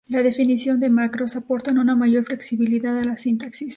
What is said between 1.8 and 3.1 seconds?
mayor flexibilidad a